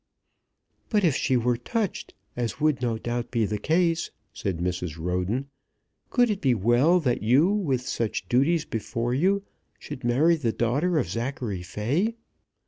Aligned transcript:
"But 0.89 1.03
if 1.03 1.15
she 1.15 1.37
were 1.37 1.57
touched, 1.57 2.15
as 2.35 2.59
would 2.59 2.81
no 2.81 2.97
doubt 2.97 3.29
be 3.29 3.45
the 3.45 3.59
case," 3.59 4.09
said 4.33 4.57
Mrs. 4.57 4.97
Roden, 4.97 5.51
"could 6.09 6.31
it 6.31 6.41
be 6.41 6.55
well 6.55 6.99
that 6.99 7.21
you 7.21 7.47
with 7.51 7.87
such 7.87 8.27
duties 8.27 8.65
before 8.65 9.13
you 9.13 9.43
should 9.77 10.03
marry 10.03 10.37
the 10.37 10.51
daughter 10.53 10.97
of 10.97 11.07
Zachary 11.07 11.61
Fay? 11.61 12.15